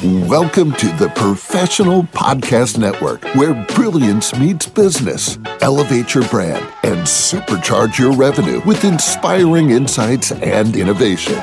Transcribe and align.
Welcome 0.00 0.70
to 0.74 0.86
the 0.92 1.10
Professional 1.16 2.04
Podcast 2.04 2.78
Network, 2.78 3.24
where 3.34 3.52
brilliance 3.74 4.32
meets 4.38 4.64
business. 4.64 5.40
Elevate 5.60 6.14
your 6.14 6.22
brand 6.28 6.64
and 6.84 7.00
supercharge 7.00 7.98
your 7.98 8.12
revenue 8.12 8.60
with 8.64 8.84
inspiring 8.84 9.70
insights 9.70 10.30
and 10.30 10.76
innovation. 10.76 11.34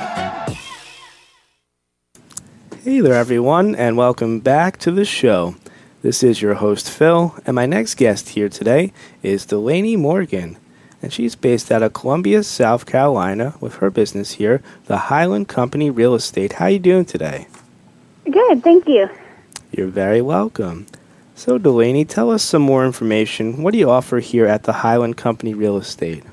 Hey 2.82 3.02
there, 3.02 3.16
everyone, 3.16 3.76
and 3.76 3.98
welcome 3.98 4.40
back 4.40 4.78
to 4.78 4.92
the 4.92 5.04
show. 5.04 5.56
This 6.02 6.24
is 6.24 6.42
your 6.42 6.54
host, 6.54 6.90
Phil, 6.90 7.36
and 7.46 7.56
my 7.56 7.66
next 7.66 7.96
guest 7.96 8.30
here 8.30 8.48
today 8.48 8.94
is 9.22 9.46
Delaney 9.46 9.98
Morgan. 9.98 10.56
And 11.02 11.12
she's 11.12 11.36
based 11.36 11.74
out 11.74 11.84
of 11.84 11.92
Columbia, 11.92 12.42
South 12.42 12.86
Carolina, 12.86 13.56
with 13.60 13.76
her 13.76 13.90
business 13.90 14.32
here, 14.36 14.62
the 14.86 14.98
Highland 14.98 15.50
Company 15.50 15.90
Real 15.90 16.16
Estate. 16.16 16.54
How 16.54 16.68
you 16.68 16.80
doing 16.80 17.04
today? 17.04 17.48
Good, 18.30 18.64
thank 18.64 18.88
you. 18.88 19.08
You're 19.72 19.88
very 19.88 20.22
welcome. 20.22 20.88
So, 21.36 21.58
Delaney, 21.58 22.06
tell 22.06 22.32
us 22.32 22.44
some 22.44 22.62
more 22.62 22.86
information. 22.86 23.62
What 23.62 23.74
do 23.74 23.78
you 23.78 23.90
offer 23.90 24.20
here 24.20 24.46
at 24.46 24.64
the 24.64 24.72
Highland 24.72 25.18
Company 25.18 25.54
Real 25.54 25.78
Estate? 25.78 26.24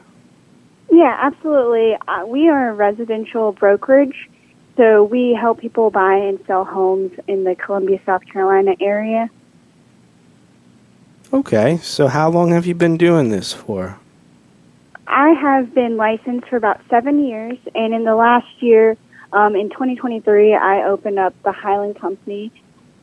Yeah, 0.91 1.19
absolutely. 1.20 1.97
Uh, 2.06 2.24
we 2.27 2.48
are 2.48 2.70
a 2.70 2.74
residential 2.74 3.52
brokerage, 3.52 4.30
so 4.77 5.02
we 5.05 5.36
help 5.38 5.60
people 5.60 5.91
buy 5.91 6.14
and 6.14 6.38
sell 6.47 6.64
homes 6.64 7.12
in 7.27 7.45
the 7.45 7.56
Columbia, 7.56 8.00
South 8.06 8.24
Carolina 8.27 8.77
area. 8.80 9.28
Okay, 11.33 11.78
so 11.78 12.09
how 12.09 12.30
long 12.30 12.52
have 12.52 12.66
you 12.66 12.74
been 12.74 12.97
doing 12.97 13.30
this 13.30 13.52
for? 13.52 13.98
I 15.06 15.30
have 15.30 15.74
been 15.74 15.97
licensed 15.97 16.48
for 16.48 16.56
about 16.56 16.80
seven 16.88 17.27
years, 17.27 17.59
and 17.74 17.92
in 17.92 18.05
the 18.05 18.14
last 18.14 18.47
year, 18.61 18.97
um, 19.32 19.56
in 19.56 19.70
2023, 19.70 20.54
I 20.54 20.84
opened 20.84 21.18
up 21.18 21.34
the 21.42 21.52
Highland 21.52 21.98
Company 21.98 22.52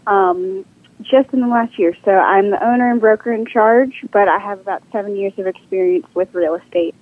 um, 0.06 0.66
just 1.02 1.34
in 1.34 1.42
the 1.42 1.48
last 1.48 1.80
year. 1.80 1.96
So 2.06 2.12
I'm 2.12 2.52
the 2.52 2.64
owner 2.64 2.92
and 2.92 3.00
broker 3.00 3.34
in 3.34 3.46
charge, 3.46 4.06
but 4.12 4.28
I 4.28 4.38
have 4.38 4.60
about 4.60 4.84
seven 4.92 5.16
years 5.16 5.34
of 5.38 5.48
experience 5.48 6.06
with 6.14 6.34
real 6.34 6.56
estate. 6.56 6.96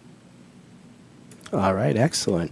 All 1.51 1.73
right, 1.73 1.95
excellent. 1.95 2.51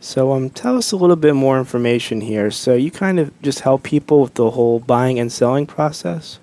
So, 0.00 0.32
um, 0.32 0.50
tell 0.50 0.76
us 0.76 0.92
a 0.92 0.96
little 0.96 1.16
bit 1.16 1.34
more 1.34 1.58
information 1.58 2.20
here. 2.20 2.52
So, 2.52 2.74
you 2.74 2.90
kind 2.90 3.18
of 3.18 3.32
just 3.42 3.60
help 3.60 3.82
people 3.82 4.22
with 4.22 4.34
the 4.34 4.50
whole 4.50 4.78
buying 4.78 5.18
and 5.18 5.32
selling 5.32 5.66
process. 5.66 6.38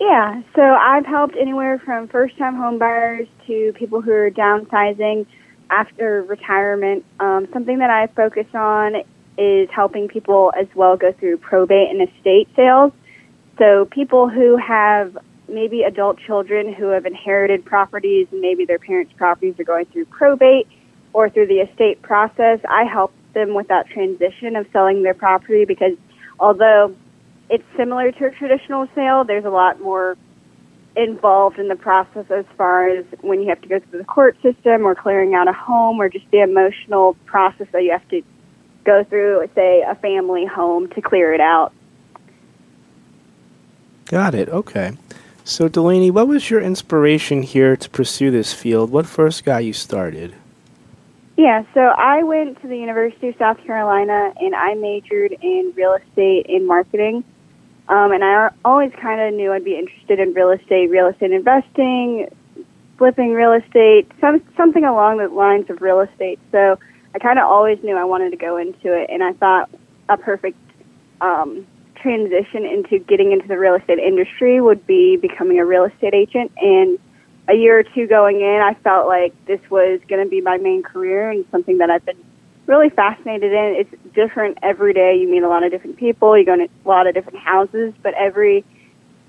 Yeah, 0.00 0.42
so 0.54 0.62
I've 0.62 1.04
helped 1.04 1.36
anywhere 1.36 1.78
from 1.78 2.08
first-time 2.08 2.54
home 2.56 2.78
buyers 2.78 3.26
to 3.46 3.72
people 3.74 4.00
who 4.00 4.12
are 4.12 4.30
downsizing 4.30 5.26
after 5.70 6.22
retirement. 6.22 7.04
Um, 7.20 7.48
something 7.52 7.78
that 7.78 7.90
I 7.90 8.06
focus 8.08 8.46
on 8.54 8.96
is 9.38 9.68
helping 9.70 10.08
people 10.08 10.52
as 10.58 10.66
well 10.74 10.96
go 10.96 11.12
through 11.12 11.38
probate 11.38 11.90
and 11.90 12.08
estate 12.08 12.48
sales. 12.56 12.92
So 13.58 13.86
people 13.86 14.28
who 14.28 14.56
have 14.56 15.16
maybe 15.48 15.82
adult 15.82 16.18
children 16.18 16.72
who 16.72 16.86
have 16.88 17.06
inherited 17.06 17.64
properties 17.64 18.26
and 18.32 18.40
maybe 18.40 18.64
their 18.64 18.78
parents' 18.78 19.12
properties 19.16 19.58
are 19.58 19.64
going 19.64 19.86
through 19.86 20.06
probate 20.06 20.66
or 21.12 21.30
through 21.30 21.46
the 21.46 21.60
estate 21.60 22.02
process, 22.02 22.60
I 22.68 22.84
help 22.84 23.12
them 23.32 23.54
with 23.54 23.68
that 23.68 23.88
transition 23.88 24.56
of 24.56 24.66
selling 24.72 25.02
their 25.02 25.14
property 25.14 25.64
because 25.64 25.96
although 26.38 26.94
it's 27.48 27.64
similar 27.76 28.12
to 28.12 28.26
a 28.26 28.30
traditional 28.30 28.88
sale, 28.94 29.24
there's 29.24 29.44
a 29.44 29.50
lot 29.50 29.80
more 29.80 30.16
involved 30.96 31.58
in 31.58 31.68
the 31.68 31.76
process 31.76 32.24
as 32.30 32.44
far 32.56 32.88
as 32.88 33.04
when 33.20 33.40
you 33.40 33.48
have 33.48 33.60
to 33.60 33.68
go 33.68 33.78
through 33.78 33.98
the 33.98 34.04
court 34.04 34.36
system 34.42 34.86
or 34.86 34.94
clearing 34.94 35.34
out 35.34 35.46
a 35.46 35.52
home 35.52 36.00
or 36.00 36.08
just 36.08 36.24
the 36.30 36.40
emotional 36.40 37.14
process 37.26 37.66
that 37.72 37.82
you 37.82 37.92
have 37.92 38.08
to 38.08 38.22
go 38.84 39.04
through, 39.04 39.48
say, 39.54 39.82
a 39.82 39.94
family 39.96 40.46
home 40.46 40.88
to 40.88 41.02
clear 41.02 41.34
it 41.34 41.40
out. 41.40 41.72
Got 44.06 44.34
it. 44.34 44.48
Okay. 44.48 44.96
So, 45.44 45.68
Delaney, 45.68 46.10
what 46.10 46.28
was 46.28 46.50
your 46.50 46.60
inspiration 46.60 47.42
here 47.42 47.76
to 47.76 47.90
pursue 47.90 48.30
this 48.30 48.52
field? 48.52 48.90
What 48.90 49.06
first 49.06 49.44
got 49.44 49.64
you 49.64 49.72
started? 49.72 50.34
Yeah, 51.36 51.64
so 51.74 51.80
I 51.80 52.22
went 52.22 52.60
to 52.62 52.68
the 52.68 52.78
University 52.78 53.28
of 53.28 53.36
South 53.36 53.58
Carolina 53.58 54.32
and 54.40 54.54
I 54.54 54.74
majored 54.74 55.36
in 55.42 55.72
real 55.76 55.94
estate 55.94 56.46
and 56.48 56.66
marketing. 56.66 57.24
Um, 57.88 58.12
and 58.12 58.24
I 58.24 58.50
always 58.64 58.92
kind 59.00 59.20
of 59.20 59.34
knew 59.34 59.52
I'd 59.52 59.64
be 59.64 59.78
interested 59.78 60.18
in 60.18 60.34
real 60.34 60.50
estate, 60.50 60.90
real 60.90 61.06
estate 61.06 61.30
investing, 61.30 62.28
flipping 62.98 63.32
real 63.32 63.52
estate, 63.52 64.10
some, 64.20 64.42
something 64.56 64.84
along 64.84 65.18
the 65.18 65.28
lines 65.28 65.70
of 65.70 65.80
real 65.80 66.00
estate. 66.00 66.40
So 66.50 66.78
I 67.14 67.18
kind 67.18 67.38
of 67.38 67.44
always 67.46 67.82
knew 67.82 67.96
I 67.96 68.04
wanted 68.04 68.30
to 68.30 68.36
go 68.36 68.56
into 68.56 68.92
it, 68.92 69.08
and 69.10 69.22
I 69.22 69.32
thought 69.34 69.70
a 70.08 70.16
perfect 70.16 70.58
um, 71.20 71.66
transition 71.94 72.64
into 72.64 72.98
getting 72.98 73.32
into 73.32 73.46
the 73.46 73.58
real 73.58 73.74
estate 73.74 73.98
industry 73.98 74.60
would 74.60 74.86
be 74.86 75.16
becoming 75.16 75.58
a 75.58 75.64
real 75.64 75.84
estate 75.84 76.14
agent. 76.14 76.52
And 76.56 76.98
a 77.48 77.54
year 77.54 77.78
or 77.78 77.84
two 77.84 78.06
going 78.06 78.40
in, 78.40 78.60
I 78.60 78.74
felt 78.82 79.06
like 79.06 79.32
this 79.46 79.60
was 79.70 80.00
going 80.08 80.24
to 80.24 80.28
be 80.28 80.40
my 80.40 80.56
main 80.56 80.82
career 80.82 81.30
and 81.30 81.44
something 81.50 81.78
that 81.78 81.90
I've 81.90 82.04
been 82.04 82.18
really 82.66 82.90
fascinated 82.90 83.52
in. 83.52 83.76
It's 83.86 84.14
different 84.14 84.58
every 84.62 84.92
day. 84.92 85.16
You 85.16 85.28
meet 85.28 85.42
a 85.42 85.48
lot 85.48 85.62
of 85.62 85.70
different 85.70 85.96
people. 85.96 86.36
You 86.36 86.44
go 86.44 86.56
to 86.56 86.64
a 86.64 86.88
lot 86.88 87.06
of 87.06 87.14
different 87.14 87.38
houses, 87.38 87.94
but 88.02 88.14
every 88.14 88.64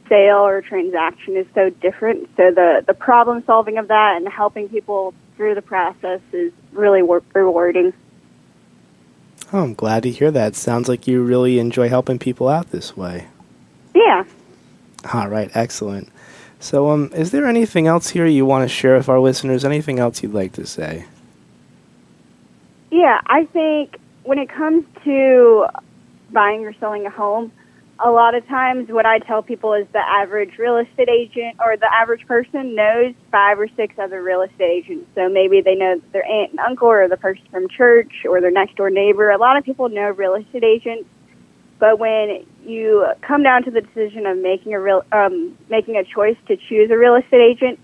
sale 0.09 0.45
or 0.45 0.61
transaction 0.61 1.35
is 1.35 1.45
so 1.53 1.69
different. 1.69 2.29
So 2.37 2.51
the 2.51 2.83
the 2.85 2.93
problem 2.93 3.43
solving 3.45 3.77
of 3.77 3.87
that 3.89 4.17
and 4.17 4.27
helping 4.27 4.69
people 4.69 5.13
through 5.35 5.55
the 5.55 5.61
process 5.61 6.21
is 6.31 6.51
really 6.71 7.01
rewarding. 7.33 7.93
Oh, 9.53 9.63
I'm 9.63 9.75
glad 9.75 10.03
to 10.03 10.11
hear 10.11 10.31
that. 10.31 10.55
Sounds 10.55 10.89
like 10.89 11.07
you 11.07 11.23
really 11.23 11.59
enjoy 11.59 11.87
helping 11.87 12.19
people 12.19 12.49
out 12.49 12.71
this 12.71 12.97
way. 12.97 13.27
Yeah. 13.95 14.25
All 15.13 15.29
right, 15.29 15.49
excellent. 15.53 16.09
So, 16.59 16.89
um, 16.89 17.11
is 17.13 17.31
there 17.31 17.45
anything 17.45 17.87
else 17.87 18.09
here 18.09 18.25
you 18.25 18.45
want 18.45 18.63
to 18.63 18.67
share 18.67 18.97
with 18.97 19.07
our 19.07 19.19
listeners? 19.19 19.63
Anything 19.63 19.99
else 19.99 20.21
you'd 20.21 20.33
like 20.33 20.53
to 20.53 20.65
say? 20.65 21.05
Yeah, 22.97 23.21
I 23.27 23.45
think 23.53 23.97
when 24.23 24.39
it 24.39 24.49
comes 24.49 24.83
to 25.03 25.67
buying 26.33 26.65
or 26.65 26.73
selling 26.79 27.05
a 27.05 27.11
home, 27.11 27.51
a 28.03 28.09
lot 28.09 28.33
of 28.33 28.43
times 28.47 28.89
what 28.89 29.05
I 29.05 29.19
tell 29.19 29.43
people 29.43 29.75
is 29.75 29.85
the 29.93 29.99
average 29.99 30.57
real 30.57 30.77
estate 30.77 31.07
agent 31.07 31.57
or 31.63 31.77
the 31.77 31.87
average 31.93 32.25
person 32.25 32.73
knows 32.73 33.13
five 33.31 33.59
or 33.59 33.67
six 33.75 33.93
other 33.99 34.23
real 34.23 34.41
estate 34.41 34.83
agents. 34.83 35.05
So 35.13 35.29
maybe 35.29 35.61
they 35.61 35.75
know 35.75 36.01
their 36.11 36.25
aunt 36.25 36.49
and 36.51 36.59
uncle 36.59 36.87
or 36.87 37.07
the 37.07 37.17
person 37.17 37.43
from 37.51 37.69
church 37.69 38.25
or 38.27 38.41
their 38.41 38.49
next 38.49 38.77
door 38.77 38.89
neighbor. 38.89 39.29
A 39.29 39.37
lot 39.37 39.57
of 39.57 39.63
people 39.63 39.89
know 39.89 40.09
real 40.09 40.33
estate 40.33 40.63
agents. 40.63 41.07
But 41.77 41.99
when 41.99 42.47
you 42.65 43.05
come 43.21 43.43
down 43.43 43.63
to 43.65 43.69
the 43.69 43.81
decision 43.81 44.25
of 44.25 44.39
making 44.39 44.73
a 44.73 44.79
real 44.79 45.03
um, 45.11 45.55
making 45.69 45.97
a 45.97 46.03
choice 46.03 46.37
to 46.47 46.57
choose 46.57 46.89
a 46.89 46.97
real 46.97 47.13
estate 47.13 47.41
agent, 47.41 47.79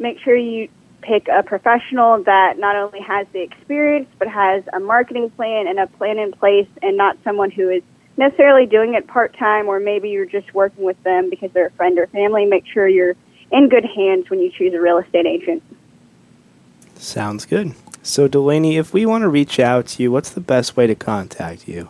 make 0.00 0.18
sure 0.18 0.34
you 0.36 0.68
pick 1.02 1.28
a 1.28 1.42
professional 1.42 2.22
that 2.24 2.58
not 2.58 2.76
only 2.76 3.00
has 3.00 3.26
the 3.32 3.40
experience 3.40 4.08
but 4.18 4.28
has 4.28 4.64
a 4.72 4.80
marketing 4.80 5.30
plan 5.30 5.66
and 5.68 5.78
a 5.78 5.86
plan 5.86 6.18
in 6.18 6.32
place 6.32 6.68
and 6.82 6.96
not 6.96 7.16
someone 7.24 7.50
who 7.50 7.68
is 7.70 7.82
necessarily 8.16 8.66
doing 8.66 8.94
it 8.94 9.06
part 9.06 9.36
time 9.38 9.66
or 9.68 9.78
maybe 9.78 10.10
you're 10.10 10.26
just 10.26 10.52
working 10.52 10.84
with 10.84 11.00
them 11.04 11.30
because 11.30 11.50
they're 11.52 11.66
a 11.66 11.70
friend 11.72 11.98
or 11.98 12.06
family. 12.08 12.44
Make 12.44 12.66
sure 12.66 12.88
you're 12.88 13.14
in 13.50 13.68
good 13.68 13.84
hands 13.84 14.28
when 14.28 14.40
you 14.40 14.50
choose 14.50 14.74
a 14.74 14.80
real 14.80 14.98
estate 14.98 15.26
agent. 15.26 15.62
Sounds 16.96 17.46
good. 17.46 17.74
So, 18.02 18.26
Delaney, 18.26 18.76
if 18.76 18.92
we 18.92 19.06
want 19.06 19.22
to 19.22 19.28
reach 19.28 19.60
out 19.60 19.86
to 19.88 20.02
you, 20.02 20.10
what's 20.10 20.30
the 20.30 20.40
best 20.40 20.76
way 20.76 20.86
to 20.86 20.94
contact 20.94 21.68
you? 21.68 21.88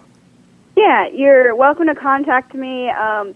Yeah, 0.77 1.09
you're 1.09 1.55
welcome 1.55 1.87
to 1.87 1.95
contact 1.95 2.55
me 2.55 2.91
um, 2.91 3.35